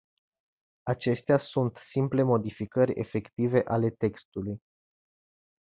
[0.83, 4.61] Acestea sunt simple modificări efective ale textului.